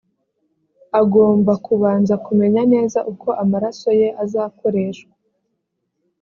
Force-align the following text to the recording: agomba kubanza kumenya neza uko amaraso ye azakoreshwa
agomba 1.01 1.51
kubanza 1.65 2.13
kumenya 2.25 2.61
neza 2.73 2.99
uko 3.11 3.27
amaraso 3.43 3.89
ye 3.99 4.07
azakoreshwa 4.23 5.13